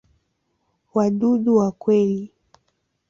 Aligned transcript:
Wadudu 0.95 1.51
wa 1.59 1.69
kweli. 1.81 2.23